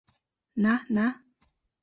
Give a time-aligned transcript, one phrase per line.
[0.63, 1.05] На, на!